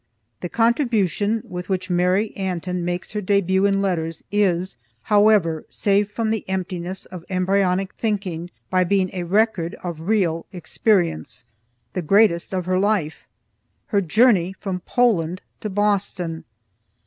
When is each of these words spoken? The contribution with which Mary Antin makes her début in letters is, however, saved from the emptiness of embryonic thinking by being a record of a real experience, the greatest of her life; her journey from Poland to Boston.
The 0.39 0.49
contribution 0.49 1.43
with 1.47 1.69
which 1.69 1.91
Mary 1.91 2.35
Antin 2.35 2.83
makes 2.83 3.11
her 3.11 3.21
début 3.21 3.67
in 3.67 3.83
letters 3.83 4.23
is, 4.31 4.75
however, 5.03 5.63
saved 5.69 6.09
from 6.09 6.31
the 6.31 6.43
emptiness 6.49 7.05
of 7.05 7.23
embryonic 7.29 7.93
thinking 7.93 8.49
by 8.71 8.83
being 8.83 9.11
a 9.13 9.21
record 9.25 9.75
of 9.83 9.99
a 9.99 10.03
real 10.03 10.47
experience, 10.51 11.45
the 11.93 12.01
greatest 12.01 12.51
of 12.51 12.65
her 12.65 12.79
life; 12.79 13.27
her 13.89 14.01
journey 14.01 14.55
from 14.59 14.79
Poland 14.87 15.43
to 15.59 15.69
Boston. 15.69 16.45